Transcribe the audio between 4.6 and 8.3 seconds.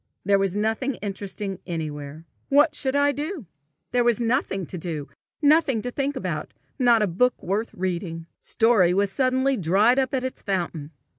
to do, nothing to think about, not a book worth reading.